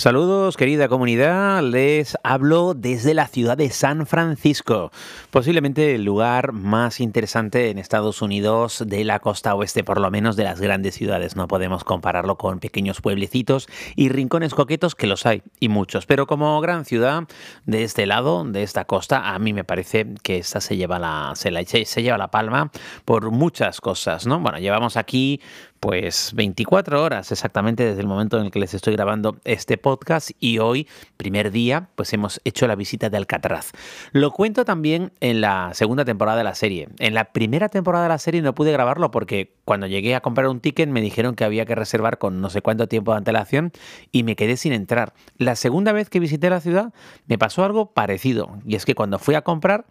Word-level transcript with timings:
Saludos 0.00 0.56
querida 0.56 0.86
comunidad, 0.86 1.60
les 1.60 2.16
hablo 2.22 2.74
desde 2.74 3.14
la 3.14 3.26
ciudad 3.26 3.56
de 3.56 3.68
San 3.70 4.06
Francisco, 4.06 4.92
posiblemente 5.32 5.96
el 5.96 6.04
lugar 6.04 6.52
más 6.52 7.00
interesante 7.00 7.68
en 7.70 7.78
Estados 7.78 8.22
Unidos 8.22 8.84
de 8.86 9.04
la 9.04 9.18
costa 9.18 9.56
oeste, 9.56 9.82
por 9.82 10.00
lo 10.00 10.08
menos 10.12 10.36
de 10.36 10.44
las 10.44 10.60
grandes 10.60 10.94
ciudades. 10.94 11.34
No 11.34 11.48
podemos 11.48 11.82
compararlo 11.82 12.38
con 12.38 12.60
pequeños 12.60 13.00
pueblecitos 13.00 13.66
y 13.96 14.08
rincones 14.08 14.54
coquetos 14.54 14.94
que 14.94 15.08
los 15.08 15.26
hay 15.26 15.42
y 15.58 15.68
muchos, 15.68 16.06
pero 16.06 16.28
como 16.28 16.60
gran 16.60 16.84
ciudad 16.84 17.24
de 17.66 17.82
este 17.82 18.06
lado, 18.06 18.44
de 18.44 18.62
esta 18.62 18.84
costa, 18.84 19.34
a 19.34 19.40
mí 19.40 19.52
me 19.52 19.64
parece 19.64 20.06
que 20.22 20.38
esta 20.38 20.60
se 20.60 20.76
lleva 20.76 21.00
la, 21.00 21.32
se, 21.34 21.50
la, 21.50 21.64
se 21.64 22.02
lleva 22.04 22.18
la 22.18 22.30
palma 22.30 22.70
por 23.04 23.32
muchas 23.32 23.80
cosas, 23.80 24.28
¿no? 24.28 24.38
Bueno, 24.38 24.60
llevamos 24.60 24.96
aquí 24.96 25.40
pues 25.80 26.32
24 26.34 27.02
horas 27.02 27.30
exactamente 27.32 27.84
desde 27.84 28.00
el 28.00 28.06
momento 28.06 28.38
en 28.38 28.46
el 28.46 28.50
que 28.50 28.58
les 28.58 28.74
estoy 28.74 28.94
grabando 28.94 29.36
este 29.44 29.78
podcast 29.78 30.30
y 30.40 30.58
hoy, 30.58 30.88
primer 31.16 31.50
día, 31.50 31.88
pues 31.94 32.12
hemos 32.12 32.40
hecho 32.44 32.66
la 32.66 32.74
visita 32.74 33.10
de 33.10 33.16
Alcatraz. 33.16 33.72
Lo 34.12 34.30
cuento 34.32 34.64
también 34.64 35.12
en 35.20 35.40
la 35.40 35.70
segunda 35.74 36.04
temporada 36.04 36.38
de 36.38 36.44
la 36.44 36.54
serie. 36.54 36.88
En 36.98 37.14
la 37.14 37.32
primera 37.32 37.68
temporada 37.68 38.04
de 38.04 38.08
la 38.10 38.18
serie 38.18 38.42
no 38.42 38.54
pude 38.54 38.72
grabarlo 38.72 39.10
porque 39.10 39.54
cuando 39.64 39.86
llegué 39.86 40.14
a 40.14 40.20
comprar 40.20 40.48
un 40.48 40.60
ticket 40.60 40.88
me 40.88 41.00
dijeron 41.00 41.34
que 41.34 41.44
había 41.44 41.66
que 41.66 41.74
reservar 41.74 42.18
con 42.18 42.40
no 42.40 42.50
sé 42.50 42.62
cuánto 42.62 42.88
tiempo 42.88 43.12
de 43.12 43.18
antelación 43.18 43.72
y 44.12 44.22
me 44.22 44.36
quedé 44.36 44.56
sin 44.56 44.72
entrar. 44.72 45.14
La 45.36 45.56
segunda 45.56 45.92
vez 45.92 46.10
que 46.10 46.20
visité 46.20 46.50
la 46.50 46.60
ciudad 46.60 46.92
me 47.26 47.38
pasó 47.38 47.64
algo 47.64 47.92
parecido 47.92 48.58
y 48.66 48.74
es 48.76 48.84
que 48.84 48.94
cuando 48.94 49.18
fui 49.18 49.34
a 49.34 49.42
comprar 49.42 49.86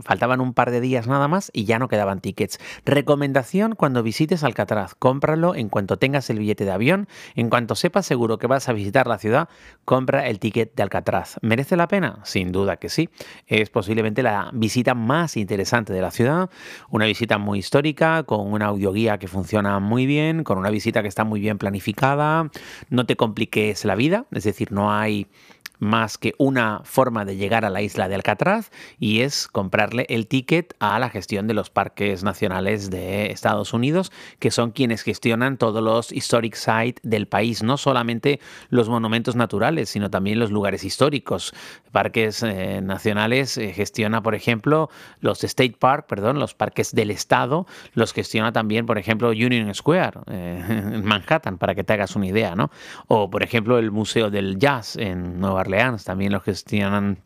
Faltaban 0.00 0.40
un 0.40 0.54
par 0.54 0.70
de 0.70 0.80
días 0.80 1.06
nada 1.06 1.28
más 1.28 1.50
y 1.52 1.64
ya 1.64 1.78
no 1.78 1.88
quedaban 1.88 2.20
tickets. 2.20 2.58
Recomendación 2.84 3.74
cuando 3.74 4.02
visites 4.02 4.42
Alcatraz, 4.42 4.94
cómpralo 4.94 5.54
en 5.54 5.68
cuanto 5.68 5.98
tengas 5.98 6.30
el 6.30 6.38
billete 6.38 6.64
de 6.64 6.70
avión, 6.70 7.08
en 7.34 7.50
cuanto 7.50 7.74
sepas 7.74 8.06
seguro 8.06 8.38
que 8.38 8.46
vas 8.46 8.68
a 8.68 8.72
visitar 8.72 9.06
la 9.06 9.18
ciudad, 9.18 9.48
compra 9.84 10.26
el 10.28 10.38
ticket 10.38 10.74
de 10.74 10.82
Alcatraz. 10.82 11.36
¿Merece 11.42 11.76
la 11.76 11.88
pena? 11.88 12.20
Sin 12.24 12.52
duda 12.52 12.76
que 12.76 12.88
sí. 12.88 13.10
Es 13.46 13.70
posiblemente 13.70 14.22
la 14.22 14.50
visita 14.52 14.94
más 14.94 15.36
interesante 15.36 15.92
de 15.92 16.00
la 16.00 16.10
ciudad, 16.10 16.50
una 16.88 17.06
visita 17.06 17.38
muy 17.38 17.58
histórica, 17.58 18.22
con 18.22 18.52
una 18.52 18.66
audioguía 18.66 19.18
que 19.18 19.28
funciona 19.28 19.78
muy 19.78 20.06
bien, 20.06 20.44
con 20.44 20.58
una 20.58 20.70
visita 20.70 21.02
que 21.02 21.08
está 21.08 21.24
muy 21.24 21.40
bien 21.40 21.58
planificada, 21.58 22.50
no 22.88 23.06
te 23.06 23.16
compliques 23.16 23.84
la 23.84 23.94
vida, 23.94 24.26
es 24.32 24.44
decir, 24.44 24.72
no 24.72 24.92
hay 24.92 25.26
más 25.82 26.16
que 26.16 26.34
una 26.38 26.80
forma 26.84 27.24
de 27.24 27.36
llegar 27.36 27.64
a 27.64 27.70
la 27.70 27.82
isla 27.82 28.08
de 28.08 28.14
Alcatraz 28.14 28.70
y 29.00 29.22
es 29.22 29.48
comprarle 29.48 30.06
el 30.08 30.28
ticket 30.28 30.76
a 30.78 30.96
la 31.00 31.10
gestión 31.10 31.48
de 31.48 31.54
los 31.54 31.70
parques 31.70 32.22
nacionales 32.22 32.88
de 32.88 33.32
Estados 33.32 33.72
Unidos, 33.72 34.12
que 34.38 34.52
son 34.52 34.70
quienes 34.70 35.02
gestionan 35.02 35.56
todos 35.56 35.82
los 35.82 36.12
historic 36.12 36.54
sites 36.54 37.02
del 37.02 37.26
país, 37.26 37.64
no 37.64 37.76
solamente 37.78 38.38
los 38.70 38.88
monumentos 38.88 39.34
naturales, 39.34 39.88
sino 39.88 40.08
también 40.08 40.38
los 40.38 40.52
lugares 40.52 40.84
históricos. 40.84 41.52
Parques 41.90 42.44
eh, 42.44 42.80
nacionales 42.80 43.58
eh, 43.58 43.72
gestiona, 43.72 44.22
por 44.22 44.36
ejemplo, 44.36 44.88
los 45.18 45.42
State 45.42 45.74
Park, 45.80 46.06
perdón, 46.06 46.38
los 46.38 46.54
parques 46.54 46.94
del 46.94 47.10
estado, 47.10 47.66
los 47.94 48.12
gestiona 48.12 48.52
también, 48.52 48.86
por 48.86 48.98
ejemplo, 48.98 49.30
Union 49.30 49.74
Square 49.74 50.20
eh, 50.28 50.64
en 50.68 51.04
Manhattan, 51.04 51.58
para 51.58 51.74
que 51.74 51.82
te 51.82 51.92
hagas 51.92 52.14
una 52.14 52.28
idea, 52.28 52.54
¿no? 52.54 52.70
O, 53.08 53.28
por 53.28 53.42
ejemplo, 53.42 53.78
el 53.78 53.90
Museo 53.90 54.30
del 54.30 54.58
Jazz 54.58 54.94
en 54.94 55.40
Nueva 55.40 55.62
Orleans 55.62 55.71
también 56.04 56.32
lo 56.32 56.40
gestionan 56.40 57.18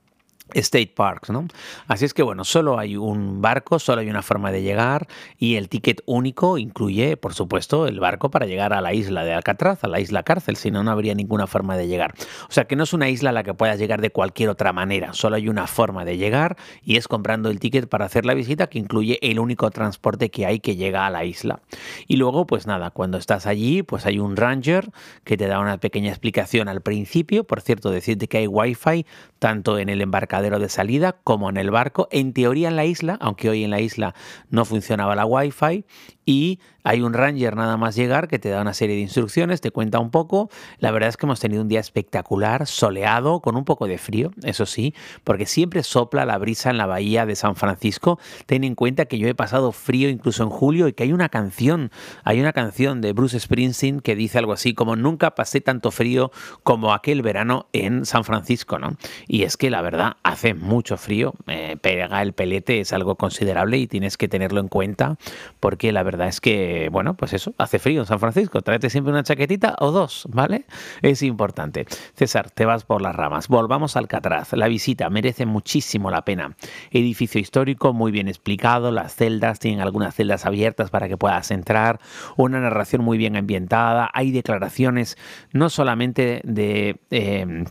State 0.54 0.92
Parks, 0.94 1.30
¿no? 1.30 1.48
Así 1.88 2.04
es 2.04 2.14
que 2.14 2.22
bueno, 2.22 2.44
solo 2.44 2.78
hay 2.78 2.96
un 2.96 3.42
barco, 3.42 3.78
solo 3.78 4.00
hay 4.00 4.08
una 4.08 4.22
forma 4.22 4.52
de 4.52 4.62
llegar 4.62 5.08
y 5.38 5.56
el 5.56 5.68
ticket 5.68 6.02
único 6.06 6.56
incluye, 6.56 7.16
por 7.16 7.34
supuesto, 7.34 7.86
el 7.86 7.98
barco 8.00 8.30
para 8.30 8.46
llegar 8.46 8.72
a 8.72 8.80
la 8.80 8.94
isla 8.94 9.24
de 9.24 9.34
Alcatraz, 9.34 9.82
a 9.82 9.88
la 9.88 10.00
isla 10.00 10.22
cárcel, 10.22 10.56
si 10.56 10.70
no, 10.70 10.84
no 10.84 10.90
habría 10.90 11.14
ninguna 11.14 11.46
forma 11.46 11.76
de 11.76 11.88
llegar. 11.88 12.14
O 12.48 12.52
sea 12.52 12.66
que 12.66 12.76
no 12.76 12.84
es 12.84 12.92
una 12.92 13.08
isla 13.08 13.30
a 13.30 13.32
la 13.32 13.42
que 13.42 13.54
puedas 13.54 13.78
llegar 13.78 14.00
de 14.00 14.10
cualquier 14.10 14.48
otra 14.48 14.72
manera, 14.72 15.12
solo 15.14 15.36
hay 15.36 15.48
una 15.48 15.66
forma 15.66 16.04
de 16.04 16.16
llegar 16.16 16.56
y 16.82 16.96
es 16.96 17.08
comprando 17.08 17.50
el 17.50 17.58
ticket 17.58 17.88
para 17.88 18.04
hacer 18.04 18.24
la 18.24 18.34
visita 18.34 18.68
que 18.68 18.78
incluye 18.78 19.18
el 19.22 19.38
único 19.40 19.70
transporte 19.70 20.30
que 20.30 20.46
hay 20.46 20.60
que 20.60 20.76
llega 20.76 21.06
a 21.06 21.10
la 21.10 21.24
isla. 21.24 21.60
Y 22.06 22.16
luego, 22.16 22.46
pues 22.46 22.66
nada, 22.66 22.90
cuando 22.90 23.18
estás 23.18 23.46
allí, 23.46 23.82
pues 23.82 24.06
hay 24.06 24.18
un 24.20 24.36
ranger 24.36 24.90
que 25.24 25.36
te 25.36 25.48
da 25.48 25.58
una 25.58 25.78
pequeña 25.78 26.10
explicación 26.10 26.68
al 26.68 26.80
principio, 26.82 27.44
por 27.44 27.60
cierto, 27.60 27.90
decirte 27.90 28.28
que 28.28 28.38
hay 28.38 28.46
wifi 28.46 29.06
tanto 29.38 29.78
en 29.78 29.88
el 29.88 30.00
de 30.42 30.68
salida 30.68 31.20
como 31.24 31.50
en 31.50 31.56
el 31.56 31.70
barco. 31.70 32.08
En 32.10 32.32
teoría 32.32 32.68
en 32.68 32.76
la 32.76 32.84
isla, 32.84 33.16
aunque 33.20 33.48
hoy 33.48 33.64
en 33.64 33.70
la 33.70 33.80
isla 33.80 34.14
no 34.50 34.64
funcionaba 34.64 35.16
la 35.16 35.26
Wi-Fi, 35.26 35.84
y 36.24 36.60
hay 36.86 37.02
un 37.02 37.14
ranger 37.14 37.56
nada 37.56 37.76
más 37.76 37.96
llegar 37.96 38.28
que 38.28 38.38
te 38.38 38.48
da 38.48 38.60
una 38.60 38.72
serie 38.72 38.94
de 38.94 39.02
instrucciones, 39.02 39.60
te 39.60 39.72
cuenta 39.72 39.98
un 39.98 40.12
poco. 40.12 40.50
La 40.78 40.92
verdad 40.92 41.08
es 41.08 41.16
que 41.16 41.26
hemos 41.26 41.40
tenido 41.40 41.62
un 41.62 41.66
día 41.66 41.80
espectacular, 41.80 42.68
soleado, 42.68 43.40
con 43.40 43.56
un 43.56 43.64
poco 43.64 43.88
de 43.88 43.98
frío, 43.98 44.30
eso 44.44 44.66
sí, 44.66 44.94
porque 45.24 45.46
siempre 45.46 45.82
sopla 45.82 46.24
la 46.24 46.38
brisa 46.38 46.70
en 46.70 46.78
la 46.78 46.86
bahía 46.86 47.26
de 47.26 47.34
San 47.34 47.56
Francisco. 47.56 48.20
Ten 48.46 48.62
en 48.62 48.76
cuenta 48.76 49.06
que 49.06 49.18
yo 49.18 49.26
he 49.26 49.34
pasado 49.34 49.72
frío 49.72 50.08
incluso 50.08 50.44
en 50.44 50.50
julio 50.50 50.86
y 50.86 50.92
que 50.92 51.02
hay 51.02 51.12
una 51.12 51.28
canción, 51.28 51.90
hay 52.22 52.40
una 52.40 52.52
canción 52.52 53.00
de 53.00 53.12
Bruce 53.12 53.40
Springsteen 53.40 53.98
que 53.98 54.14
dice 54.14 54.38
algo 54.38 54.52
así 54.52 54.72
como 54.72 54.94
nunca 54.94 55.34
pasé 55.34 55.60
tanto 55.60 55.90
frío 55.90 56.30
como 56.62 56.94
aquel 56.94 57.22
verano 57.22 57.66
en 57.72 58.06
San 58.06 58.22
Francisco, 58.22 58.78
¿no? 58.78 58.96
Y 59.26 59.42
es 59.42 59.56
que 59.56 59.70
la 59.70 59.82
verdad 59.82 60.18
hace 60.22 60.54
mucho 60.54 60.96
frío, 60.96 61.34
eh, 61.48 61.76
pega 61.80 62.22
el 62.22 62.32
pelete, 62.32 62.78
es 62.78 62.92
algo 62.92 63.16
considerable 63.16 63.76
y 63.76 63.88
tienes 63.88 64.16
que 64.16 64.28
tenerlo 64.28 64.60
en 64.60 64.68
cuenta 64.68 65.16
porque 65.58 65.90
la 65.90 66.04
verdad 66.04 66.28
es 66.28 66.40
que 66.40 66.75
bueno, 66.90 67.14
pues 67.14 67.32
eso, 67.32 67.54
hace 67.58 67.78
frío 67.78 68.00
en 68.00 68.06
San 68.06 68.18
Francisco, 68.18 68.62
tráete 68.62 68.90
siempre 68.90 69.12
una 69.12 69.22
chaquetita 69.22 69.76
o 69.78 69.90
dos, 69.90 70.26
¿vale? 70.30 70.64
Es 71.02 71.22
importante. 71.22 71.86
César, 72.14 72.50
te 72.50 72.64
vas 72.64 72.84
por 72.84 73.02
las 73.02 73.14
ramas. 73.14 73.48
Volvamos 73.48 73.96
al 73.96 74.06
Alcatraz. 74.06 74.52
La 74.52 74.68
visita 74.68 75.10
merece 75.10 75.46
muchísimo 75.46 76.10
la 76.10 76.24
pena. 76.24 76.56
Edificio 76.92 77.40
histórico, 77.40 77.92
muy 77.92 78.12
bien 78.12 78.28
explicado, 78.28 78.92
las 78.92 79.14
celdas, 79.14 79.58
tienen 79.58 79.80
algunas 79.80 80.14
celdas 80.14 80.46
abiertas 80.46 80.90
para 80.90 81.08
que 81.08 81.16
puedas 81.16 81.50
entrar, 81.50 82.00
una 82.36 82.60
narración 82.60 83.02
muy 83.02 83.18
bien 83.18 83.36
ambientada, 83.36 84.08
hay 84.12 84.30
declaraciones 84.30 85.18
no 85.52 85.70
solamente 85.70 86.40
de... 86.44 87.00
Eh, 87.10 87.64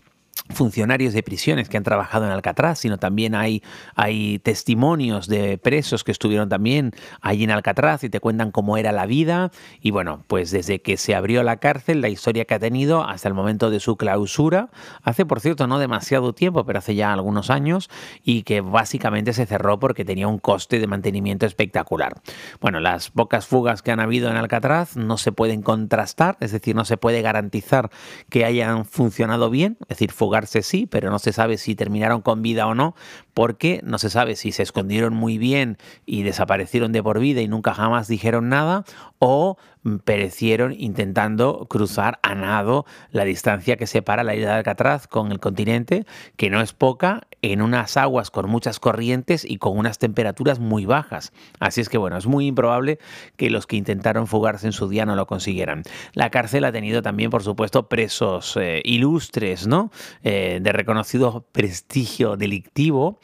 funcionarios 0.50 1.14
de 1.14 1.24
prisiones 1.24 1.70
que 1.70 1.78
han 1.78 1.84
trabajado 1.84 2.26
en 2.26 2.32
Alcatraz, 2.32 2.80
sino 2.80 2.98
también 2.98 3.36
hay, 3.36 3.64
hay 3.96 4.40
testimonios 4.40 5.28
de 5.28 5.58
presos 5.58 6.04
que 6.04 6.12
estuvieron 6.12 6.50
también 6.50 6.92
allí 7.22 7.44
en 7.44 7.52
Alcatraz 7.52 8.04
y 8.04 8.10
te 8.10 8.20
cuentan 8.20 8.52
cómo 8.52 8.78
era 8.78 8.92
la 8.92 9.06
vida. 9.06 9.52
Y 9.82 9.92
bueno, 9.92 10.24
pues 10.28 10.52
desde 10.52 10.82
que 10.82 10.98
se 10.98 11.16
abrió 11.16 11.44
la 11.44 11.58
cárcel, 11.58 12.02
la 12.02 12.10
historia 12.10 12.46
que 12.46 12.54
ha 12.54 12.60
tenido 12.60 13.04
hasta 13.04 13.28
el 13.28 13.34
momento 13.34 13.70
de 13.70 13.80
su 13.80 13.98
clausura, 13.98 14.70
hace 15.02 15.26
por 15.26 15.40
cierto 15.40 15.68
no 15.68 15.80
demasiado 15.80 16.34
tiempo, 16.34 16.66
pero 16.66 16.80
hace 16.80 16.96
ya 16.96 17.12
algunos 17.12 17.50
años, 17.50 17.90
y 18.24 18.44
que 18.44 18.62
básicamente 18.62 19.34
se 19.34 19.46
cerró 19.46 19.80
porque 19.80 20.06
tenía 20.06 20.28
un 20.28 20.38
coste 20.38 20.80
de 20.80 20.88
mantenimiento 20.88 21.46
espectacular. 21.46 22.22
Bueno, 22.62 22.80
las 22.80 23.10
pocas 23.10 23.48
fugas 23.48 23.82
que 23.82 23.92
han 23.92 24.00
habido 24.00 24.30
en 24.30 24.38
Alcatraz 24.38 24.96
no 24.96 25.18
se 25.18 25.32
pueden 25.32 25.62
contrastar, 25.62 26.38
es 26.40 26.52
decir, 26.52 26.76
no 26.76 26.86
se 26.86 26.98
puede 26.98 27.22
garantizar 27.22 27.90
que 28.30 28.46
hayan 28.46 28.86
funcionado 28.86 29.50
bien, 29.50 29.78
es 29.82 29.90
decir, 29.90 30.12
fugas 30.12 30.35
sí, 30.62 30.86
pero 30.86 31.10
no 31.10 31.20
se 31.20 31.34
sabe 31.34 31.58
si 31.58 31.76
terminaron 31.76 32.22
con 32.22 32.42
vida 32.42 32.68
o 32.68 32.76
no, 32.76 32.96
porque 33.36 33.82
no 33.84 34.00
se 34.00 34.10
sabe 34.10 34.38
si 34.38 34.54
se 34.54 34.64
escondieron 34.64 35.14
muy 35.14 35.38
bien 35.38 35.78
y 36.06 36.24
desaparecieron 36.24 36.94
de 36.94 37.04
por 37.04 37.20
vida 37.20 37.42
y 37.42 37.50
nunca 37.50 37.74
jamás 37.74 38.08
dijeron 38.08 38.48
nada, 38.48 38.86
o 39.20 39.58
perecieron 40.04 40.74
intentando 40.76 41.68
cruzar 41.70 42.18
a 42.24 42.34
nado 42.34 42.86
la 43.12 43.24
distancia 43.24 43.78
que 43.78 43.86
separa 43.86 44.24
la 44.24 44.36
isla 44.36 44.52
de 44.52 44.56
Alcatraz 44.56 45.08
con 45.08 45.32
el 45.32 45.40
continente, 45.40 46.06
que 46.38 46.50
no 46.50 46.62
es 46.62 46.74
poca, 46.74 47.28
en 47.42 47.62
unas 47.62 47.96
aguas 47.98 48.32
con 48.32 48.50
muchas 48.50 48.80
corrientes 48.80 49.46
y 49.46 49.58
con 49.58 49.78
unas 49.78 50.00
temperaturas 50.00 50.60
muy 50.60 50.86
bajas. 50.86 51.32
Así 51.60 51.82
es 51.82 51.90
que 51.90 52.00
bueno, 52.00 52.18
es 52.18 52.26
muy 52.26 52.48
improbable 52.48 52.98
que 53.36 53.52
los 53.52 53.68
que 53.68 53.76
intentaron 53.76 54.26
fugarse 54.26 54.66
en 54.66 54.74
su 54.74 54.90
día 54.90 55.06
no 55.06 55.16
lo 55.16 55.28
consiguieran. 55.28 55.84
La 56.14 56.32
cárcel 56.32 56.64
ha 56.64 56.72
tenido 56.72 57.04
también, 57.04 57.30
por 57.30 57.44
supuesto, 57.44 57.88
presos 57.88 58.58
eh, 58.58 58.82
ilustres, 58.84 59.68
¿no? 59.68 59.92
Eh, 60.24 60.60
de 60.62 60.72
reconocido 60.72 61.46
prestigio 61.52 62.38
delictivo 62.38 63.20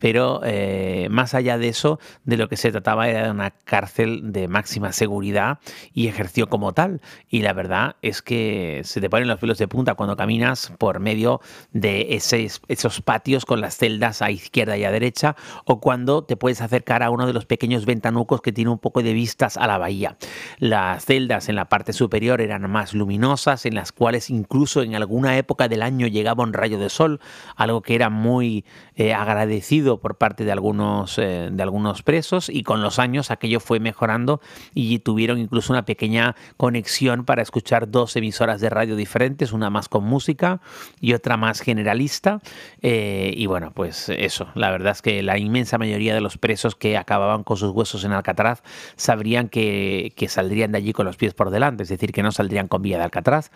pero 0.00 0.40
eh, 0.44 1.08
más 1.10 1.34
allá 1.34 1.58
de 1.58 1.68
eso, 1.68 2.00
de 2.24 2.36
lo 2.36 2.48
que 2.48 2.56
se 2.56 2.72
trataba 2.72 3.08
era 3.08 3.26
de 3.26 3.30
una 3.30 3.50
cárcel 3.50 4.32
de 4.32 4.48
máxima 4.48 4.92
seguridad 4.92 5.58
y 5.92 6.08
ejerció 6.08 6.48
como 6.48 6.72
tal. 6.72 7.00
Y 7.28 7.42
la 7.42 7.52
verdad 7.52 7.96
es 8.02 8.22
que 8.22 8.80
se 8.84 9.00
te 9.00 9.08
ponen 9.08 9.28
los 9.28 9.38
pelos 9.38 9.58
de 9.58 9.68
punta 9.68 9.94
cuando 9.94 10.16
caminas 10.16 10.72
por 10.78 10.98
medio 11.00 11.40
de 11.72 12.08
esos 12.10 13.00
patios 13.02 13.44
con 13.44 13.60
las 13.60 13.76
celdas 13.76 14.22
a 14.22 14.30
izquierda 14.30 14.76
y 14.76 14.84
a 14.84 14.90
derecha 14.90 15.36
o 15.66 15.80
cuando 15.80 16.24
te 16.24 16.36
puedes 16.36 16.62
acercar 16.62 17.02
a 17.02 17.10
uno 17.10 17.26
de 17.26 17.34
los 17.34 17.44
pequeños 17.44 17.84
ventanucos 17.84 18.40
que 18.40 18.52
tiene 18.52 18.70
un 18.70 18.78
poco 18.78 19.02
de 19.02 19.12
vistas 19.12 19.58
a 19.58 19.66
la 19.66 19.76
bahía. 19.76 20.16
Las 20.58 21.04
celdas 21.04 21.48
en 21.50 21.56
la 21.56 21.68
parte 21.68 21.92
superior 21.92 22.40
eran 22.40 22.70
más 22.70 22.94
luminosas, 22.94 23.66
en 23.66 23.74
las 23.74 23.92
cuales 23.92 24.30
incluso 24.30 24.82
en 24.82 24.94
alguna 24.94 25.36
época 25.36 25.68
del 25.68 25.82
año 25.82 26.06
llegaba 26.06 26.42
un 26.42 26.54
rayo 26.54 26.78
de 26.78 26.88
sol, 26.88 27.20
algo 27.54 27.82
que 27.82 27.94
era 27.94 28.08
muy 28.08 28.64
eh, 28.96 29.12
agradecido 29.12 29.89
por 29.98 30.16
parte 30.16 30.44
de 30.44 30.52
algunos, 30.52 31.18
eh, 31.18 31.48
de 31.50 31.62
algunos 31.62 32.02
presos 32.02 32.48
y 32.48 32.62
con 32.62 32.82
los 32.82 32.98
años 32.98 33.30
aquello 33.30 33.60
fue 33.60 33.80
mejorando 33.80 34.40
y 34.74 35.00
tuvieron 35.00 35.38
incluso 35.38 35.72
una 35.72 35.84
pequeña 35.84 36.36
conexión 36.56 37.24
para 37.24 37.42
escuchar 37.42 37.90
dos 37.90 38.14
emisoras 38.16 38.60
de 38.60 38.70
radio 38.70 38.96
diferentes, 38.96 39.52
una 39.52 39.70
más 39.70 39.88
con 39.88 40.04
música 40.04 40.60
y 41.00 41.14
otra 41.14 41.36
más 41.36 41.60
generalista. 41.60 42.40
Eh, 42.82 43.32
y 43.36 43.46
bueno, 43.46 43.72
pues 43.74 44.08
eso, 44.08 44.48
la 44.54 44.70
verdad 44.70 44.92
es 44.92 45.02
que 45.02 45.22
la 45.22 45.38
inmensa 45.38 45.78
mayoría 45.78 46.14
de 46.14 46.20
los 46.20 46.38
presos 46.38 46.76
que 46.76 46.96
acababan 46.96 47.42
con 47.44 47.56
sus 47.56 47.70
huesos 47.70 48.04
en 48.04 48.12
Alcatraz 48.12 48.62
sabrían 48.96 49.48
que, 49.48 50.12
que 50.16 50.28
saldrían 50.28 50.72
de 50.72 50.78
allí 50.78 50.92
con 50.92 51.06
los 51.06 51.16
pies 51.16 51.34
por 51.34 51.50
delante, 51.50 51.82
es 51.82 51.88
decir, 51.88 52.12
que 52.12 52.22
no 52.22 52.32
saldrían 52.32 52.68
con 52.68 52.82
vía 52.82 52.98
de 52.98 53.04
Alcatraz. 53.04 53.50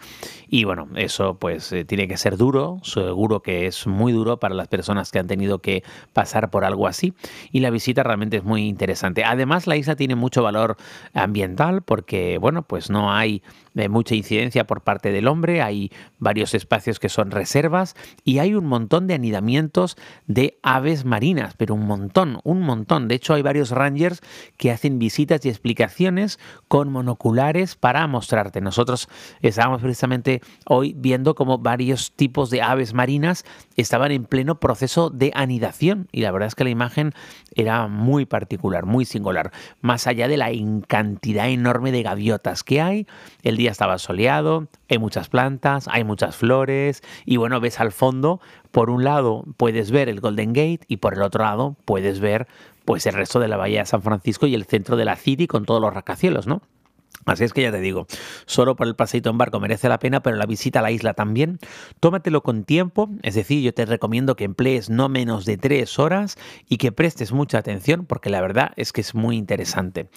Y 0.49 0.65
bueno, 0.65 0.89
eso 0.97 1.39
pues 1.39 1.73
eh, 1.73 1.85
tiene 1.85 2.09
que 2.09 2.17
ser 2.17 2.37
duro, 2.37 2.79
seguro 2.83 3.41
que 3.43 3.67
es 3.67 3.87
muy 3.87 4.13
duro 4.13 4.39
para 4.39 4.55
las 4.55 4.69
personas 4.69 5.11
que 5.11 5.19
han 5.19 5.27
tenido 5.27 5.59
que 5.59 5.83
pasar 6.13 6.24
por 6.51 6.65
algo 6.65 6.87
así. 6.87 7.15
Y 7.51 7.61
la 7.61 7.71
visita 7.71 8.03
realmente 8.03 8.39
es 8.39 8.45
muy 8.45 8.67
interesante. 8.67 9.25
Además, 9.25 9.67
la 9.67 9.77
isla 9.77 9.97
tiene 9.97 10.15
mucho 10.15 10.43
valor 10.43 10.77
ambiental 11.13 11.83
porque, 11.83 12.39
bueno, 12.39 12.63
pues 12.63 12.91
no 12.91 13.13
hay 13.13 13.43
de 13.75 13.89
mucha 13.89 14.15
incidencia 14.15 14.67
por 14.67 14.83
parte 14.83 15.13
del 15.13 15.29
hombre, 15.29 15.61
hay 15.61 15.91
varios 16.19 16.55
espacios 16.55 16.99
que 16.99 17.09
son 17.09 17.31
reservas 17.31 17.95
y 18.25 18.39
hay 18.39 18.55
un 18.55 18.67
montón 18.67 19.07
de 19.07 19.15
anidamientos 19.15 19.97
de 20.27 20.59
aves 20.63 21.05
marinas, 21.05 21.55
pero 21.57 21.75
un 21.75 21.87
montón, 21.87 22.41
un 22.45 22.63
montón. 22.63 23.09
De 23.09 23.17
hecho, 23.17 23.35
hay 23.35 23.43
varios 23.43 23.71
rangers 23.71 24.23
que 24.57 24.71
hacen 24.71 24.99
visitas 24.99 25.45
y 25.45 25.49
explicaciones 25.49 26.39
con 26.69 26.91
monoculares 26.91 27.75
para 27.75 28.07
mostrarte. 28.07 28.61
Nosotros 28.61 29.09
estábamos 29.43 29.83
precisamente 29.83 30.41
hoy 30.67 30.95
viendo 30.97 31.35
cómo 31.35 31.59
varios 31.59 32.13
tipos 32.13 32.51
de 32.51 32.63
aves 32.63 32.95
marinas 32.95 33.45
estaban 33.77 34.13
en 34.13 34.25
pleno 34.25 34.61
proceso 34.61 35.11
de 35.11 35.33
anidación 35.35 36.09
y 36.13 36.21
la 36.21 36.31
verdad 36.31 36.49
es 36.49 36.55
que 36.55 36.65
la 36.65 36.71
imagen 36.71 37.13
era 37.55 37.89
muy 37.89 38.25
particular, 38.25 38.87
muy 38.87 39.05
singular, 39.05 39.53
más 39.81 40.07
allá 40.07 40.29
de 40.29 40.37
la 40.37 40.51
cantidad 40.87 41.49
enorme 41.49 41.93
de 41.93 42.03
gaviotas 42.03 42.63
que 42.63 42.81
hay, 42.81 43.07
el 43.43 43.57
día 43.65 43.71
estaba 43.71 43.99
soleado, 43.99 44.69
hay 44.91 44.99
muchas 44.99 45.29
plantas, 45.29 45.89
hay 45.89 46.05
muchas 46.05 46.37
flores 46.37 47.03
y 47.25 47.39
bueno, 47.39 47.61
ves 47.61 47.81
al 47.81 47.93
fondo, 47.93 48.41
por 48.71 48.91
un 48.91 49.05
lado 49.05 49.45
puedes 49.57 49.91
ver 49.91 50.09
el 50.09 50.21
Golden 50.21 50.53
Gate 50.53 50.81
y 50.87 50.99
por 50.99 51.15
el 51.15 51.23
otro 51.23 51.45
lado 51.45 51.77
puedes 51.87 52.21
ver 52.21 52.47
pues 52.85 53.07
el 53.07 53.15
resto 53.15 53.41
de 53.41 53.49
la 53.49 53.57
bahía 53.57 53.81
de 53.81 53.87
San 53.87 54.03
Francisco 54.03 54.47
y 54.47 54.55
el 54.55 54.65
centro 54.65 54.97
de 54.97 55.07
la 55.07 55.17
City 55.17 55.47
con 55.47 55.65
todos 55.65 55.81
los 55.81 55.95
rascacielos, 55.95 56.47
¿no? 56.47 56.61
Así 57.27 57.45
es 57.45 57.55
que 57.55 57.63
ya 57.63 57.73
te 57.73 57.81
digo, 57.81 58.07
solo 58.45 58.77
por 58.77 58.87
el 58.87 58.97
paseito 58.97 59.31
en 59.31 59.39
barco 59.39 59.59
merece 59.59 59.89
la 59.89 59.99
pena, 59.99 60.23
pero 60.23 60.37
la 60.37 60.45
visita 60.45 60.81
a 60.81 60.83
la 60.83 60.91
isla 60.91 61.15
también. 61.15 61.59
Tómatelo 62.01 62.43
con 62.43 62.65
tiempo, 62.65 63.09
es 63.23 63.35
decir, 63.35 63.63
yo 63.63 63.73
te 63.73 63.87
recomiendo 63.87 64.37
que 64.37 64.45
emplees 64.45 64.91
no 64.91 65.09
menos 65.09 65.47
de 65.47 65.57
tres 65.57 65.99
horas 65.99 66.37
y 66.69 66.77
que 66.77 66.93
prestes 66.93 67.33
mucha 67.33 67.59
atención, 67.59 68.05
porque 68.05 68.29
la 68.29 68.43
verdad 68.43 68.73
es 68.77 68.93
que 68.93 69.01
es 69.01 69.15
muy 69.15 69.37
interesante. 69.37 70.09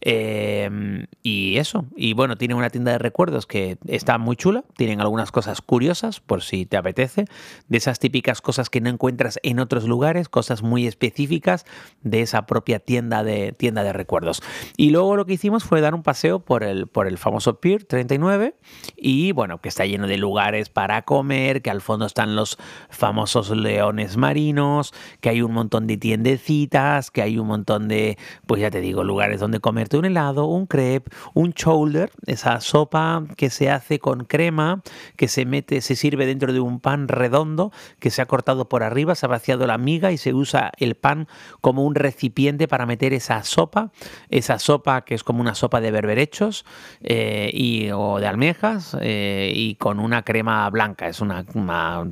Em, 0.00 1.06
y 1.22 1.58
eso, 1.58 1.84
y 1.96 2.14
bueno, 2.14 2.36
tiene 2.36 2.54
una 2.54 2.70
tienda 2.70 2.92
de 2.92 2.98
recuerdos 2.98 3.46
que 3.46 3.78
está 3.86 4.18
muy 4.18 4.34
chula, 4.34 4.64
tienen 4.76 5.00
algunas 5.00 5.30
cosas 5.30 5.60
curiosas, 5.60 6.18
por 6.18 6.42
si 6.42 6.66
te 6.66 6.76
apetece, 6.76 7.26
de 7.68 7.78
esas 7.78 8.00
típicas 8.00 8.40
cosas 8.40 8.70
que 8.70 8.80
no 8.80 8.90
encuentras 8.90 9.38
en 9.44 9.60
otros 9.60 9.84
lugares, 9.84 10.28
cosas 10.28 10.62
muy 10.62 10.88
específicas 10.88 11.64
de 12.02 12.22
esa 12.22 12.46
propia 12.46 12.80
tienda 12.80 13.22
de, 13.22 13.52
tienda 13.52 13.84
de 13.84 13.92
recuerdos. 13.92 14.42
Y 14.76 14.90
luego 14.90 15.14
lo 15.14 15.26
que 15.26 15.34
hicimos 15.34 15.62
fue 15.62 15.80
dar 15.80 15.94
un 15.94 16.02
paseo 16.02 16.40
por 16.46 16.62
el, 16.62 16.86
por 16.86 17.06
el 17.06 17.18
famoso 17.18 17.60
Pier 17.60 17.84
39 17.84 18.54
y 18.96 19.32
bueno, 19.32 19.60
que 19.60 19.68
está 19.68 19.84
lleno 19.84 20.06
de 20.06 20.16
lugares 20.16 20.70
para 20.70 21.02
comer, 21.02 21.60
que 21.60 21.70
al 21.70 21.82
fondo 21.82 22.06
están 22.06 22.36
los 22.36 22.56
famosos 22.88 23.50
leones 23.50 24.16
marinos, 24.16 24.94
que 25.20 25.28
hay 25.28 25.42
un 25.42 25.52
montón 25.52 25.86
de 25.86 25.96
tiendecitas, 25.96 27.10
que 27.10 27.20
hay 27.20 27.38
un 27.38 27.48
montón 27.48 27.88
de, 27.88 28.16
pues 28.46 28.60
ya 28.60 28.70
te 28.70 28.80
digo, 28.80 29.04
lugares 29.04 29.40
donde 29.40 29.60
comerte 29.60 29.98
un 29.98 30.04
helado, 30.04 30.46
un 30.46 30.66
crepe, 30.66 31.10
un 31.34 31.50
shoulder, 31.50 32.10
esa 32.26 32.60
sopa 32.60 33.24
que 33.36 33.50
se 33.50 33.68
hace 33.68 33.98
con 33.98 34.24
crema, 34.24 34.82
que 35.16 35.28
se 35.28 35.44
mete, 35.44 35.80
se 35.80 35.96
sirve 35.96 36.26
dentro 36.26 36.52
de 36.52 36.60
un 36.60 36.78
pan 36.80 37.08
redondo 37.08 37.72
que 37.98 38.10
se 38.10 38.22
ha 38.22 38.26
cortado 38.26 38.68
por 38.68 38.84
arriba, 38.84 39.16
se 39.16 39.26
ha 39.26 39.28
vaciado 39.28 39.66
la 39.66 39.78
miga 39.78 40.12
y 40.12 40.16
se 40.16 40.32
usa 40.32 40.70
el 40.78 40.94
pan 40.94 41.26
como 41.60 41.84
un 41.84 41.96
recipiente 41.96 42.68
para 42.68 42.86
meter 42.86 43.12
esa 43.12 43.42
sopa, 43.42 43.90
esa 44.28 44.60
sopa 44.60 45.04
que 45.04 45.16
es 45.16 45.24
como 45.24 45.40
una 45.40 45.56
sopa 45.56 45.80
de 45.80 45.90
berberecho 45.90 46.35
eh, 47.02 47.50
y, 47.52 47.90
o 47.90 48.18
de 48.18 48.26
almejas 48.26 48.96
eh, 49.00 49.52
y 49.54 49.76
con 49.76 50.00
una 50.00 50.22
crema 50.22 50.68
blanca. 50.70 51.08
Es 51.08 51.20
una, 51.20 51.44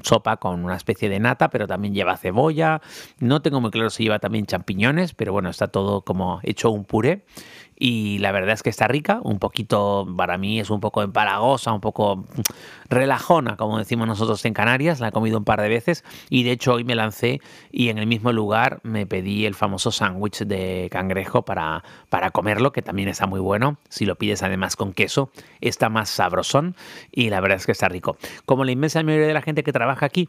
sopa 0.02 0.36
con 0.38 0.64
una 0.64 0.76
especie 0.76 1.08
de 1.08 1.20
nata, 1.20 1.50
pero 1.50 1.66
también 1.66 1.94
lleva 1.94 2.16
cebolla. 2.16 2.80
No 3.18 3.42
tengo 3.42 3.60
muy 3.60 3.70
claro 3.70 3.90
si 3.90 4.04
lleva 4.04 4.18
también 4.18 4.46
champiñones, 4.46 5.14
pero 5.14 5.32
bueno, 5.32 5.50
está 5.50 5.68
todo 5.68 6.02
como 6.02 6.40
hecho 6.42 6.70
un 6.70 6.84
puré 6.84 7.24
y 7.76 8.18
la 8.18 8.32
verdad 8.32 8.52
es 8.52 8.62
que 8.62 8.70
está 8.70 8.86
rica, 8.86 9.20
un 9.22 9.38
poquito, 9.38 10.06
para 10.16 10.38
mí 10.38 10.60
es 10.60 10.70
un 10.70 10.80
poco 10.80 11.02
empalagosa, 11.02 11.72
un 11.72 11.80
poco 11.80 12.24
relajona, 12.88 13.56
como 13.56 13.78
decimos 13.78 14.06
nosotros 14.06 14.44
en 14.44 14.54
Canarias, 14.54 15.00
la 15.00 15.08
he 15.08 15.12
comido 15.12 15.38
un 15.38 15.44
par 15.44 15.60
de 15.60 15.68
veces 15.68 16.04
y 16.30 16.44
de 16.44 16.52
hecho 16.52 16.74
hoy 16.74 16.84
me 16.84 16.94
lancé 16.94 17.40
y 17.72 17.88
en 17.88 17.98
el 17.98 18.06
mismo 18.06 18.32
lugar 18.32 18.80
me 18.82 19.06
pedí 19.06 19.46
el 19.46 19.54
famoso 19.54 19.90
sándwich 19.90 20.44
de 20.44 20.88
cangrejo 20.90 21.42
para, 21.42 21.82
para 22.08 22.30
comerlo, 22.30 22.72
que 22.72 22.82
también 22.82 23.08
está 23.08 23.26
muy 23.26 23.40
bueno, 23.40 23.78
si 23.88 24.06
lo 24.06 24.16
pides 24.16 24.42
además 24.42 24.76
con 24.76 24.92
queso, 24.92 25.30
está 25.60 25.88
más 25.88 26.10
sabrosón 26.10 26.76
y 27.10 27.30
la 27.30 27.40
verdad 27.40 27.56
es 27.56 27.66
que 27.66 27.72
está 27.72 27.88
rico. 27.88 28.16
Como 28.46 28.64
la 28.64 28.72
inmensa 28.72 29.02
mayoría 29.02 29.26
de 29.26 29.34
la 29.34 29.42
gente 29.42 29.64
que 29.64 29.72
trabaja 29.72 30.06
aquí 30.06 30.28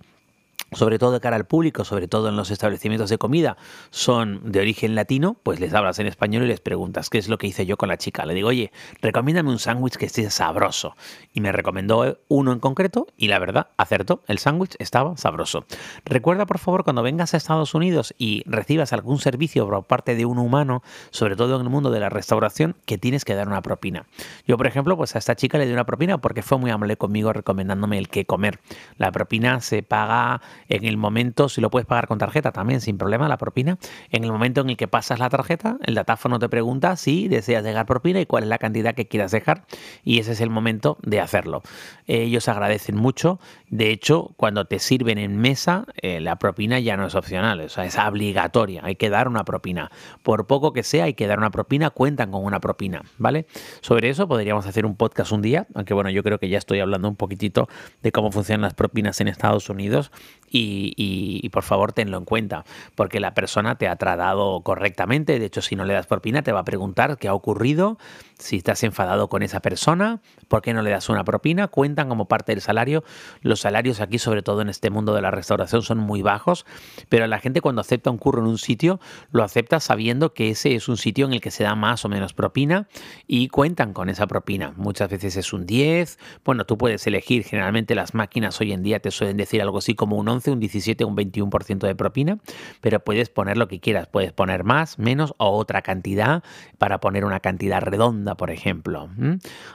sobre 0.72 1.00
todo 1.00 1.12
de 1.12 1.20
cara 1.20 1.36
al 1.36 1.46
público, 1.46 1.86
sobre 1.86 2.08
todo 2.08 2.30
en 2.30 2.36
los 2.36 2.52
establecimientos 2.52 3.10
de 3.10 3.18
comida, 3.18 3.58
son 3.92 4.52
de 4.52 4.60
origen 4.60 4.96
latino, 4.96 5.38
pues 5.44 5.60
les 5.60 5.74
hablas 5.74 6.00
en 6.00 6.08
español 6.08 6.44
y 6.44 6.48
les 6.48 6.60
preguntas 6.60 7.10
qué 7.10 7.18
es 7.18 7.30
lo 7.30 7.38
que 7.38 7.48
hice 7.48 7.66
yo 7.66 7.78
con 7.78 7.90
la 7.90 7.98
chica. 7.98 8.26
Le 8.26 8.34
digo, 8.34 8.50
oye, 8.50 8.72
recomiéndame 9.02 9.50
un 9.50 9.60
sándwich 9.60 9.96
que 9.96 10.06
esté 10.06 10.30
sabroso. 10.30 10.96
Y 11.34 11.42
me 11.42 11.52
recomendó 11.52 12.20
uno 12.28 12.52
en 12.52 12.60
concreto 12.60 13.08
y 13.16 13.28
la 13.28 13.40
verdad, 13.40 13.68
acertó, 13.78 14.24
el 14.28 14.40
sándwich 14.40 14.76
estaba 14.80 15.16
sabroso. 15.18 15.66
Recuerda, 16.04 16.46
por 16.46 16.60
favor, 16.60 16.84
cuando 16.84 17.04
vengas 17.04 17.34
a 17.34 17.38
Estados 17.38 17.74
Unidos 17.74 18.14
y 18.18 18.44
recibas 18.46 18.92
algún 18.92 19.20
servicio 19.20 19.68
por 19.68 19.84
parte 19.86 20.16
de 20.16 20.26
un 20.26 20.40
humano, 20.40 20.84
sobre 21.12 21.36
todo 21.36 21.56
en 21.56 21.62
el 21.62 21.70
mundo 21.70 21.92
de 21.92 22.00
la 22.00 22.10
restauración, 22.10 22.76
que 22.86 22.98
tienes 22.98 23.24
que 23.24 23.36
dar 23.36 23.48
una 23.48 23.62
propina. 23.62 24.08
Yo, 24.48 24.58
por 24.58 24.68
ejemplo, 24.68 24.98
pues 24.98 25.16
a 25.16 25.20
esta 25.20 25.36
chica 25.36 25.58
le 25.58 25.68
di 25.68 25.74
una 25.74 25.86
propina 25.86 26.18
porque 26.18 26.42
fue 26.42 26.58
muy 26.58 26.72
amable 26.72 26.98
conmigo 26.98 27.32
recomendándome 27.32 27.98
el 27.98 28.10
qué 28.10 28.26
comer. 28.26 28.60
La 28.98 29.12
propina 29.12 29.62
se 29.62 29.84
paga 29.84 30.42
en 30.70 30.86
el 30.86 30.98
momento, 30.98 31.50
si 31.50 31.62
lo 31.62 31.70
puedes 31.70 31.86
pagar 31.86 32.08
con 32.08 32.18
tarjeta 32.18 32.52
también 32.52 32.82
sin 32.82 32.98
problema, 32.98 33.28
la 33.28 33.38
propina, 33.38 33.78
en 34.12 34.24
el 34.24 34.32
momento 34.32 34.62
en 34.62 34.70
el 34.72 34.78
que 34.78 34.88
pasas 34.88 35.20
la 35.20 35.30
tarjeta, 35.30 35.78
el 35.84 35.96
datáfono 35.96 36.40
te 36.40 36.50
pregunta 36.50 36.96
si 36.96 37.28
deseas 37.28 37.64
dejar 37.64 37.86
propina 37.86 38.20
y 38.20 38.26
cuál 38.26 38.44
es 38.44 38.50
la 38.50 38.58
cantidad 38.58 38.96
que 38.96 39.08
quieras 39.08 39.32
dejar 39.32 39.66
y 40.04 40.20
ese 40.20 40.34
es 40.34 40.42
el 40.42 40.50
momento 40.50 40.98
de 41.02 41.20
hacerlo. 41.20 41.62
Ellos 42.08 42.48
agradecen 42.48 42.96
mucho, 42.96 43.40
de 43.70 43.92
hecho, 43.92 44.34
cuando 44.38 44.66
te 44.66 44.80
sirven 44.80 45.18
en 45.18 45.38
mesa, 45.38 45.86
eh, 46.02 46.20
la 46.20 46.38
propina 46.38 46.80
ya 46.80 46.98
no 46.98 47.08
es 47.08 47.16
opcional, 47.16 47.62
o 47.62 47.70
sea, 47.70 47.86
es 47.86 47.98
obligatoria, 47.98 48.82
hay 48.84 48.96
que 48.96 49.10
dar 49.10 49.28
una 49.28 49.44
propina. 49.44 49.92
Por 50.24 50.48
poco 50.48 50.74
que 50.74 50.84
sea, 50.84 51.06
hay 51.06 51.14
que 51.14 51.28
dar 51.28 51.40
una 51.40 51.52
propina, 51.52 51.90
cuentan 51.90 52.32
con 52.32 52.44
una 52.44 52.60
propina, 52.60 53.04
¿vale? 53.18 53.48
Sobre 53.82 54.10
eso 54.10 54.28
podríamos 54.28 54.66
hacer 54.66 54.86
un 54.86 54.96
podcast 54.96 55.32
un 55.32 55.42
día, 55.42 55.68
aunque 55.74 55.94
bueno, 55.94 56.10
yo 56.10 56.24
creo 56.24 56.40
que 56.40 56.50
ya 56.50 56.58
estoy 56.58 56.80
hablando 56.80 57.08
un 57.08 57.16
poquitito 57.16 57.68
de 58.02 58.12
cómo 58.12 58.32
funcionan 58.32 58.62
las 58.62 58.74
propinas 58.74 59.20
en 59.22 59.28
Estados 59.28 59.70
Unidos 59.70 60.12
y, 60.58 61.50
por 61.50 61.64
favor 61.64 61.94
tenlo 61.94 62.18
en 62.18 62.26
cuenta, 62.26 62.66
porque 62.96 63.20
la 63.20 63.34
persona 63.34 63.76
te 63.76 63.88
ha 63.88 63.96
tratado 63.96 64.62
correctamente, 64.62 65.40
de 65.40 65.46
hecho 65.46 65.62
si 65.62 65.76
no 65.76 65.86
le 65.86 65.94
das 65.94 66.08
propina 66.08 66.42
te 66.42 66.52
va 66.52 66.62
a 66.62 66.66
preguntar 66.66 67.18
qué 67.18 67.28
ha 67.28 67.34
ocurrido, 67.34 67.98
si 68.38 68.58
estás 68.58 68.84
enfadado 68.84 69.30
con 69.30 69.44
esa 69.44 69.62
persona, 69.62 70.22
por 70.48 70.62
qué 70.62 70.74
no 70.74 70.82
le 70.82 70.92
das 70.92 71.10
una 71.10 71.24
propina, 71.24 71.68
cuentan 71.68 72.10
como 72.10 72.28
parte 72.28 72.52
del 72.52 72.62
salario, 72.62 73.04
los 73.42 73.62
salarios 73.62 74.02
aquí 74.02 74.20
sobre 74.20 74.44
todo 74.44 74.62
en 74.62 74.70
este 74.70 74.90
mundo 74.90 75.14
de 75.14 75.22
la 75.22 75.32
restauración 75.32 75.82
son 75.82 75.98
muy 76.00 76.22
bajos, 76.22 76.66
pero 77.10 77.28
la 77.28 77.40
gente 77.40 77.62
cuando 77.62 77.82
acepta 77.82 78.10
un 78.10 78.18
curro 78.18 78.42
en 78.42 78.48
un 78.48 78.58
sitio 78.58 79.00
lo 79.32 79.44
acepta 79.44 79.80
sabiendo 79.80 80.34
que 80.34 80.50
ese 80.50 80.76
es 80.76 80.88
un 80.88 80.98
sitio 80.98 81.26
en 81.26 81.34
el 81.34 81.42
que 81.42 81.52
se 81.52 81.64
da 81.64 81.76
más 81.76 82.04
o 82.06 82.10
menos 82.10 82.34
propina 82.34 82.88
y 83.28 83.48
cuentan 83.48 83.94
con 83.94 84.10
esa 84.10 84.28
propina, 84.28 84.74
muchas 84.76 85.10
veces 85.10 85.38
es 85.38 85.54
un 85.54 85.66
10, 85.66 86.20
bueno 86.44 86.66
tú 86.66 86.78
puedes 86.78 87.06
elegir, 87.08 87.44
generalmente 87.44 87.96
las 87.96 88.14
máquinas 88.14 88.60
hoy 88.60 88.74
en 88.74 88.84
día 88.84 89.00
te 89.00 89.12
suelen 89.12 89.38
decir 89.38 89.62
algo 89.62 89.78
así 89.78 89.96
como 89.96 90.18
un 90.18 90.28
11, 90.28 90.45
14, 90.46 90.52
un 90.52 90.60
17, 90.60 91.06
un 91.06 91.16
21% 91.16 91.88
de 91.88 91.96
propina, 91.96 92.40
pero 92.82 93.00
puedes 93.00 93.30
poner 93.30 93.58
lo 93.58 93.68
que 93.68 93.80
quieras, 93.80 94.08
puedes 94.08 94.32
poner 94.32 94.64
más, 94.64 95.00
menos 95.00 95.34
o 95.38 95.50
otra 95.50 95.82
cantidad 95.82 96.44
para 96.78 97.00
poner 97.00 97.26
una 97.26 97.40
cantidad 97.40 97.82
redonda, 97.82 98.36
por 98.36 98.52
ejemplo. 98.52 99.10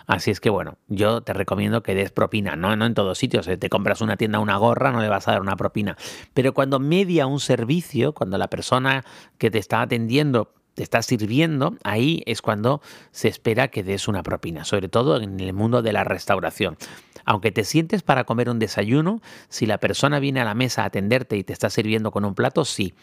Así 0.07 0.31
es 0.31 0.41
que 0.41 0.51
bueno, 0.51 0.79
yo 0.89 1.23
te 1.23 1.33
recomiendo 1.33 1.83
que 1.83 1.95
des 1.95 2.11
propina, 2.11 2.57
no, 2.57 2.77
no 2.77 2.87
en 2.87 2.95
todos 2.95 3.19
sitios, 3.19 3.47
si 3.47 3.57
te 3.57 3.69
compras 3.69 4.01
una 4.01 4.17
tienda 4.17 4.39
una 4.39 4.57
gorra 4.57 4.93
no 4.93 5.01
le 5.01 5.09
vas 5.09 5.29
a 5.29 5.33
dar 5.33 5.41
una 5.41 5.57
propina, 5.57 5.97
pero 6.35 6.55
cuando 6.55 6.79
media 6.79 7.27
un 7.27 7.41
servicio, 7.41 8.13
cuando 8.13 8.39
la 8.39 8.49
persona 8.49 9.05
que 9.39 9.51
te 9.51 9.59
está 9.59 9.83
atendiendo 9.83 10.53
te 10.75 10.83
está 10.83 11.03
sirviendo, 11.03 11.77
ahí 11.85 12.23
es 12.27 12.43
cuando 12.43 12.81
se 13.11 13.29
espera 13.29 13.69
que 13.69 13.83
des 13.83 14.09
una 14.09 14.23
propina, 14.23 14.65
sobre 14.65 14.89
todo 14.89 15.21
en 15.21 15.41
el 15.41 15.53
mundo 15.53 15.83
de 15.83 15.93
la 15.93 16.05
restauración. 16.05 16.77
Aunque 17.25 17.53
te 17.53 17.65
sientes 17.65 18.03
para 18.03 18.25
comer 18.25 18.49
un 18.49 18.59
desayuno, 18.59 19.21
si 19.49 19.67
la 19.67 19.79
persona 19.79 20.19
viene 20.19 20.41
a 20.41 20.45
la 20.45 20.55
mesa 20.55 20.83
a 20.83 20.87
atenderte 20.87 21.37
y 21.37 21.45
te 21.45 21.53
está 21.53 21.71
sirviendo 21.71 22.11
con 22.11 22.25
un 22.25 22.35
plato, 22.35 22.65
sí. 22.65 22.95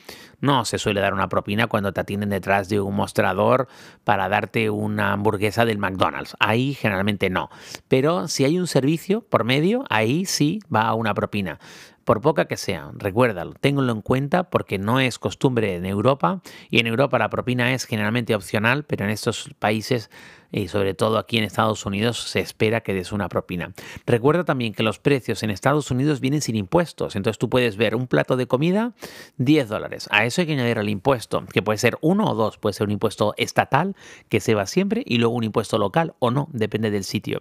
No 0.42 0.66
se 0.66 0.80
suele 0.80 1.02
dar 1.02 1.14
una 1.14 1.30
propina 1.30 1.68
cuando 1.68 1.94
te 1.94 2.02
atienden 2.02 2.30
detrás 2.30 2.68
de 2.70 2.82
un 2.82 2.96
mostrador 2.96 3.68
para 4.04 4.28
darte 4.28 4.70
una 4.70 5.14
hamburguesa 5.14 5.66
del 5.66 5.78
McDonald's. 5.78 6.36
Ahí 6.40 6.74
generalmente 6.74 7.30
no. 7.30 7.50
Pero 7.88 8.28
si 8.28 8.44
hay 8.44 8.60
un 8.60 8.68
servicio 8.68 9.22
por 9.22 9.44
medio, 9.44 9.84
ahí 9.90 10.26
sí 10.26 10.60
va 10.74 10.94
una 10.94 11.14
propina 11.14 11.60
por 12.08 12.22
poca 12.22 12.46
que 12.46 12.56
sea, 12.56 12.92
recuérdalo, 12.94 13.52
ténganlo 13.60 13.92
en 13.92 14.02
cuenta 14.02 14.50
porque 14.50 14.78
no 14.78 15.02
es 15.02 15.20
costumbre 15.20 15.76
en 15.76 15.86
Europa 15.86 16.42
y 16.70 16.80
en 16.80 16.88
Europa 16.88 17.20
la 17.20 17.30
propina 17.30 17.74
es 17.74 17.84
generalmente 17.84 18.34
opcional, 18.34 18.86
pero 18.86 19.04
en 19.04 19.12
estos 19.12 19.54
países 19.60 20.10
y 20.52 20.68
sobre 20.68 20.94
todo 20.94 21.18
aquí 21.18 21.38
en 21.38 21.44
Estados 21.44 21.86
Unidos 21.86 22.20
se 22.30 22.40
espera 22.40 22.82
que 22.82 22.94
des 22.94 23.12
una 23.12 23.30
propina. 23.30 23.74
Recuerda 24.06 24.44
también 24.44 24.74
que 24.74 24.84
los 24.84 25.00
precios 25.00 25.44
en 25.44 25.50
Estados 25.50 25.92
Unidos 25.92 26.20
vienen 26.20 26.42
sin 26.42 26.56
impuestos, 26.56 27.16
entonces 27.16 27.38
tú 27.38 27.50
puedes 27.50 27.78
ver 27.78 27.96
un 27.96 28.08
plato 28.08 28.38
de 28.38 28.48
comida 28.48 28.94
10 29.38 29.70
dólares. 29.70 30.08
A 30.12 30.26
eso 30.26 30.42
hay 30.42 30.48
que 30.48 30.54
añadir 30.54 30.78
el 30.78 30.90
impuesto, 30.90 31.46
que 31.52 31.62
puede 31.62 31.78
ser 31.78 31.98
uno 32.02 32.30
o 32.30 32.36
dos, 32.36 32.58
puede 32.58 32.74
ser 32.74 32.88
un 32.88 32.92
impuesto 32.92 33.34
estatal 33.38 33.96
que 34.30 34.40
se 34.40 34.56
va 34.56 34.66
siempre 34.66 35.04
y 35.06 35.18
luego 35.18 35.36
un 35.36 35.44
impuesto 35.44 35.78
local 35.78 36.16
o 36.20 36.32
no, 36.32 36.48
depende 36.52 36.92
del 36.92 37.04
sitio. 37.04 37.40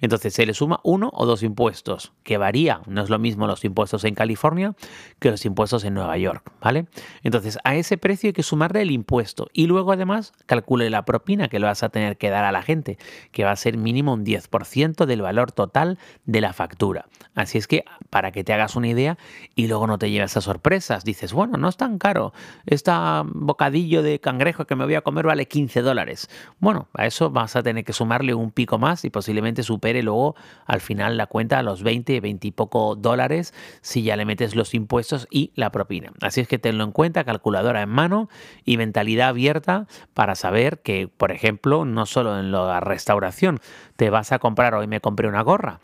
Entonces 0.00 0.34
se 0.34 0.46
le 0.46 0.54
suma 0.54 0.80
uno 0.82 1.10
o 1.12 1.26
dos 1.26 1.42
impuestos, 1.42 2.12
que 2.22 2.38
varía, 2.38 2.80
no 2.86 3.02
es 3.02 3.10
lo 3.10 3.18
mismo 3.18 3.46
los 3.46 3.64
impuestos 3.64 4.04
en 4.04 4.14
California 4.14 4.74
que 5.18 5.30
los 5.30 5.44
impuestos 5.44 5.84
en 5.84 5.94
Nueva 5.94 6.16
York, 6.18 6.52
¿vale? 6.60 6.86
Entonces 7.22 7.58
a 7.64 7.76
ese 7.76 7.98
precio 7.98 8.28
hay 8.28 8.32
que 8.32 8.42
sumarle 8.42 8.82
el 8.82 8.90
impuesto 8.90 9.48
y 9.52 9.66
luego 9.66 9.92
además 9.92 10.32
calcule 10.46 10.90
la 10.90 11.04
propina 11.04 11.48
que 11.48 11.58
le 11.58 11.66
vas 11.66 11.82
a 11.82 11.88
tener 11.88 12.16
que 12.16 12.30
dar 12.30 12.44
a 12.48 12.52
la 12.52 12.62
gente, 12.62 12.98
que 13.32 13.44
va 13.44 13.52
a 13.52 13.56
ser 13.56 13.76
mínimo 13.76 14.14
un 14.14 14.24
10% 14.24 15.06
del 15.06 15.22
valor 15.22 15.52
total 15.52 15.98
de 16.24 16.40
la 16.40 16.52
factura. 16.52 17.06
Así 17.34 17.58
es 17.58 17.66
que 17.66 17.84
para 18.10 18.32
que 18.32 18.44
te 18.44 18.52
hagas 18.52 18.76
una 18.76 18.88
idea 18.88 19.18
y 19.54 19.68
luego 19.68 19.86
no 19.86 19.98
te 19.98 20.10
lleves 20.10 20.36
a 20.36 20.40
sorpresas, 20.40 21.04
dices, 21.04 21.32
bueno, 21.32 21.56
no 21.56 21.68
es 21.68 21.76
tan 21.76 21.98
caro, 21.98 22.32
este 22.66 22.90
bocadillo 23.26 24.02
de 24.02 24.20
cangrejo 24.20 24.66
que 24.66 24.74
me 24.74 24.84
voy 24.84 24.94
a 24.94 25.02
comer 25.02 25.26
vale 25.26 25.46
15 25.46 25.82
dólares. 25.82 26.28
Bueno, 26.58 26.88
a 26.94 27.06
eso 27.06 27.30
vas 27.30 27.54
a 27.56 27.62
tener 27.62 27.84
que 27.84 27.92
sumarle 27.92 28.34
un 28.34 28.50
pico 28.50 28.78
más 28.78 29.04
y 29.04 29.10
posiblemente 29.10 29.62
supere 29.62 30.02
luego 30.02 30.36
al 30.66 30.80
final 30.80 31.16
la 31.16 31.26
cuenta 31.26 31.58
a 31.58 31.62
los 31.62 31.82
20, 31.82 32.20
20 32.20 32.48
y 32.48 32.50
poco 32.50 32.96
dólares 32.96 33.54
si 33.80 34.02
ya 34.02 34.16
le 34.16 34.24
metes 34.24 34.54
los 34.54 34.74
impuestos 34.74 35.26
y 35.30 35.52
la 35.54 35.70
propina. 35.70 36.12
Así 36.20 36.40
es 36.40 36.48
que 36.48 36.58
tenlo 36.58 36.84
en 36.84 36.92
cuenta, 36.92 37.24
calculadora 37.24 37.82
en 37.82 37.90
mano 37.90 38.28
y 38.64 38.76
mentalidad 38.76 39.28
abierta 39.28 39.86
para 40.14 40.34
saber 40.34 40.80
que, 40.80 41.08
por 41.08 41.32
ejemplo, 41.32 41.84
no 41.84 42.06
solo 42.06 42.37
en 42.38 42.52
la 42.52 42.80
restauración. 42.80 43.60
Te 43.96 44.10
vas 44.10 44.32
a 44.32 44.38
comprar, 44.38 44.74
hoy 44.74 44.86
me 44.86 45.00
compré 45.00 45.28
una 45.28 45.42
gorra. 45.42 45.80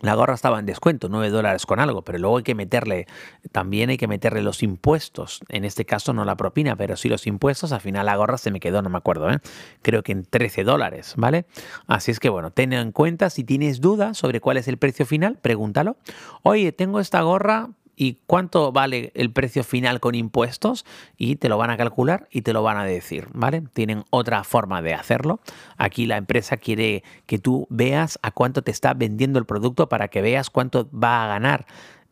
La 0.00 0.14
gorra 0.14 0.34
estaba 0.34 0.58
en 0.58 0.66
descuento, 0.66 1.08
9 1.08 1.30
dólares 1.30 1.64
con 1.64 1.80
algo, 1.80 2.02
pero 2.02 2.18
luego 2.18 2.36
hay 2.36 2.42
que 2.42 2.54
meterle, 2.54 3.06
también 3.50 3.88
hay 3.88 3.96
que 3.96 4.06
meterle 4.06 4.42
los 4.42 4.62
impuestos. 4.62 5.40
En 5.48 5.64
este 5.64 5.86
caso 5.86 6.12
no 6.12 6.26
la 6.26 6.36
propina, 6.36 6.76
pero 6.76 6.96
sí 6.96 7.08
los 7.08 7.26
impuestos. 7.26 7.72
Al 7.72 7.80
final 7.80 8.04
la 8.04 8.16
gorra 8.16 8.36
se 8.36 8.50
me 8.50 8.60
quedó, 8.60 8.82
no 8.82 8.90
me 8.90 8.98
acuerdo, 8.98 9.30
¿eh? 9.30 9.38
creo 9.80 10.02
que 10.02 10.12
en 10.12 10.24
13 10.24 10.64
dólares, 10.64 11.14
¿vale? 11.16 11.46
Así 11.86 12.10
es 12.10 12.20
que 12.20 12.28
bueno, 12.28 12.50
ten 12.50 12.74
en 12.74 12.92
cuenta, 12.92 13.30
si 13.30 13.42
tienes 13.42 13.80
dudas 13.80 14.18
sobre 14.18 14.40
cuál 14.40 14.58
es 14.58 14.68
el 14.68 14.76
precio 14.76 15.06
final, 15.06 15.38
pregúntalo. 15.40 15.96
Oye, 16.42 16.72
tengo 16.72 17.00
esta 17.00 17.22
gorra, 17.22 17.70
y 17.96 18.18
cuánto 18.26 18.70
vale 18.72 19.10
el 19.14 19.32
precio 19.32 19.64
final 19.64 20.00
con 20.00 20.14
impuestos 20.14 20.84
y 21.16 21.36
te 21.36 21.48
lo 21.48 21.56
van 21.56 21.70
a 21.70 21.76
calcular 21.76 22.28
y 22.30 22.42
te 22.42 22.52
lo 22.52 22.62
van 22.62 22.76
a 22.76 22.84
decir, 22.84 23.28
¿vale? 23.32 23.62
Tienen 23.72 24.04
otra 24.10 24.44
forma 24.44 24.82
de 24.82 24.94
hacerlo. 24.94 25.40
Aquí 25.78 26.06
la 26.06 26.18
empresa 26.18 26.58
quiere 26.58 27.02
que 27.24 27.38
tú 27.38 27.66
veas 27.70 28.18
a 28.22 28.30
cuánto 28.30 28.62
te 28.62 28.70
está 28.70 28.94
vendiendo 28.94 29.38
el 29.38 29.46
producto 29.46 29.88
para 29.88 30.08
que 30.08 30.20
veas 30.20 30.50
cuánto 30.50 30.88
va 30.92 31.24
a 31.24 31.28
ganar 31.28 31.66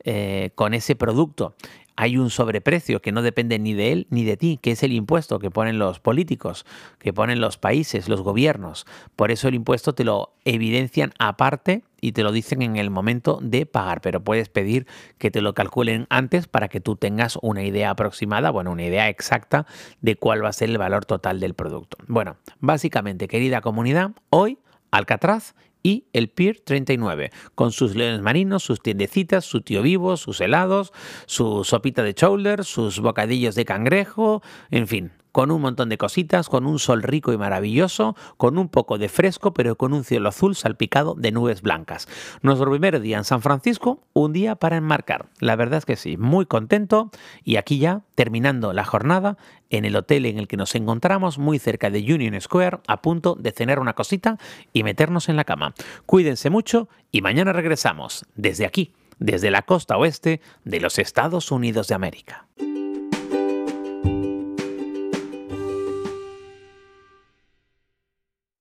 eh, 0.05 0.51
con 0.55 0.75
ese 0.75 0.97
producto 0.97 1.55
hay 1.97 2.17
un 2.17 2.31
sobreprecio 2.31 3.01
que 3.01 3.13
no 3.13 3.23
depende 3.23 3.59
ni 3.59 3.75
de 3.75 3.93
él 3.93 4.07
ni 4.11 4.25
de 4.25 4.37
ti, 4.37 4.59
que 4.61 4.73
es 4.73 4.83
el 4.83 4.93
impuesto 4.93 5.39
que 5.39 5.51
ponen 5.51 5.79
los 5.79 6.01
políticos, 6.01 6.67
que 6.99 7.13
ponen 7.13 7.41
los 7.41 7.59
países, 7.59 8.09
los 8.09 8.23
gobiernos. 8.23 8.87
Por 9.17 9.31
eso 9.31 9.49
el 9.49 9.55
impuesto 9.55 9.95
te 9.95 10.05
lo 10.05 10.33
evidencian 10.45 11.13
aparte 11.19 11.85
y 12.05 12.13
te 12.13 12.23
lo 12.23 12.33
dicen 12.33 12.61
en 12.61 12.77
el 12.77 12.91
momento 12.91 13.39
de 13.41 13.65
pagar, 13.65 14.03
pero 14.03 14.23
puedes 14.23 14.51
pedir 14.51 14.87
que 15.17 15.31
te 15.31 15.41
lo 15.41 15.55
calculen 15.55 16.07
antes 16.11 16.49
para 16.49 16.69
que 16.69 16.79
tú 16.79 16.97
tengas 16.97 17.39
una 17.41 17.65
idea 17.65 17.89
aproximada, 17.89 18.51
bueno, 18.51 18.73
una 18.73 18.85
idea 18.85 19.09
exacta 19.09 19.65
de 20.03 20.15
cuál 20.15 20.45
va 20.45 20.51
a 20.51 20.53
ser 20.53 20.69
el 20.69 20.77
valor 20.77 21.07
total 21.07 21.41
del 21.41 21.55
producto. 21.55 21.97
Bueno, 22.07 22.37
básicamente, 22.61 23.27
querida 23.27 23.63
comunidad, 23.63 24.11
hoy 24.29 24.59
Alcatraz 24.91 25.55
y 25.83 26.05
el 26.13 26.29
Pier 26.29 26.61
39, 26.61 27.31
con 27.55 27.73
sus 27.73 27.97
leones 27.97 28.21
marinos, 28.21 28.63
sus 28.63 28.83
tiendecitas, 28.83 29.47
su 29.47 29.63
tío 29.63 29.81
vivo, 29.81 30.19
sus 30.19 30.43
helados, 30.43 30.93
su 31.25 31.65
sopita 31.65 32.03
de 32.03 32.13
shoulder, 32.13 32.65
sus 32.65 33.01
bocadillos 33.01 33.55
de 33.55 33.65
cangrejo, 33.65 34.43
en 34.71 34.87
fin, 34.87 35.13
con 35.35 35.51
un 35.51 35.63
montón 35.63 35.89
de 35.89 35.99
cositas, 35.99 36.49
con 36.49 36.65
un 36.65 36.79
sol 36.79 37.03
rico 37.03 37.33
y 37.33 37.37
maravilloso, 37.37 38.15
con 38.37 38.57
un 38.57 38.69
poco 38.69 38.99
de 38.99 39.09
fresco, 39.09 39.53
pero 39.53 39.75
con 39.75 39.93
un 39.93 40.05
cielo 40.05 40.29
azul 40.29 40.55
salpicado 40.55 41.17
de 41.17 41.33
nubes 41.33 41.61
blancas. 41.61 42.07
Nuestro 42.43 42.71
primer 42.71 43.01
día 43.01 43.19
en 43.19 43.25
San 43.25 43.43
Francisco, 43.43 44.01
un 44.13 44.33
día 44.33 44.55
para 44.55 44.77
enmarcar. 44.77 45.27
La 45.41 45.57
verdad 45.57 45.79
es 45.79 45.87
que 45.87 45.97
sí, 45.97 46.17
muy 46.17 46.47
contento 46.47 47.11
y 47.43 47.57
aquí 47.57 47.81
ya 47.81 48.03
terminando 48.15 48.73
la 48.73 48.85
jornada 48.85 49.37
en 49.71 49.85
el 49.85 49.97
hotel 49.97 50.27
en 50.27 50.39
el 50.39 50.47
que 50.47 50.57
nos 50.57 50.77
encontramos, 50.77 51.37
muy 51.37 51.59
cerca 51.59 51.91
de 51.91 51.99
Union 51.99 52.41
Square, 52.41 52.79
a 52.87 53.03
punto 53.03 53.35
de 53.35 53.51
cenar 53.51 53.81
una 53.81 53.95
cosita 53.95 54.39
y 54.73 54.85
meternos 54.85 55.29
en 55.29 55.35
la 55.35 55.43
cama. 55.43 55.75
Cuídense 56.07 56.49
mucho 56.49 56.89
y 57.11 57.23
mañana 57.23 57.53
regresamos 57.53 58.25
desde 58.37 58.67
aquí, 58.67 58.93
desde 59.19 59.51
la 59.51 59.63
costa 59.63 59.97
oeste 59.97 60.41
de 60.63 60.79
los 60.79 61.01
Estados 61.01 61.51
Unidos 61.51 61.89
de 61.89 61.97
América. 61.97 62.47